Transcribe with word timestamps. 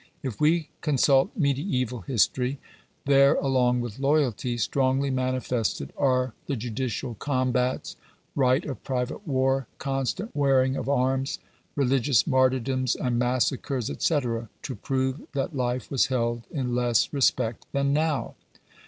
If 0.23 0.41
we 0.41 0.69
consult 0.81 1.29
mediaeval 1.37 2.01
history, 2.07 2.57
there, 3.05 3.35
along 3.35 3.81
with 3.81 3.99
loyalty 3.99 4.57
strongly 4.57 5.11
manifested, 5.11 5.93
are 5.95 6.33
the 6.47 6.55
judicial 6.55 7.13
combats, 7.13 7.97
right 8.35 8.65
of 8.65 8.83
private 8.83 9.27
war, 9.27 9.67
con 9.77 10.07
stant 10.07 10.35
wearing 10.35 10.75
of 10.75 10.89
arms, 10.89 11.37
religious 11.75 12.25
martyrdoms 12.25 12.95
and 12.95 13.19
massacres, 13.19 13.91
&c., 13.95 14.19
to 14.63 14.75
prove 14.81 15.21
that 15.33 15.55
life 15.55 15.91
was 15.91 16.07
held 16.07 16.47
in 16.49 16.73
less 16.73 17.13
respect 17.13 17.67
than 17.71 17.93
now. 17.93 18.33